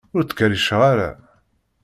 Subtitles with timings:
[0.15, 1.09] Ur k-ttkerriceɣ ara.